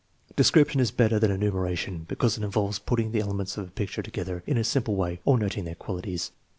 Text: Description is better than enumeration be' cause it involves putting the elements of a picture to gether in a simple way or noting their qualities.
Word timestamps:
Description 0.35 0.79
is 0.79 0.89
better 0.89 1.19
than 1.19 1.29
enumeration 1.29 2.05
be' 2.05 2.15
cause 2.15 2.35
it 2.35 2.43
involves 2.43 2.79
putting 2.79 3.11
the 3.11 3.19
elements 3.19 3.55
of 3.55 3.67
a 3.67 3.71
picture 3.71 4.01
to 4.01 4.09
gether 4.09 4.41
in 4.47 4.57
a 4.57 4.63
simple 4.63 4.95
way 4.95 5.21
or 5.25 5.37
noting 5.37 5.63
their 5.63 5.75
qualities. 5.75 6.31